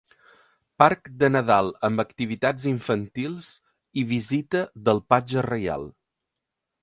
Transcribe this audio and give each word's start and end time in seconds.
Parc 0.83 1.09
de 1.23 1.27
Nadal 1.33 1.67
amb 1.89 2.03
activitats 2.03 2.65
infantils 2.71 3.51
i 4.03 4.05
visita 4.13 4.65
del 4.89 5.03
Patge 5.13 5.47
Reial. 5.51 5.89